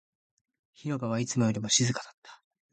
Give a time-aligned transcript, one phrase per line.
[0.73, 2.41] 広場はいつもよりも静かだった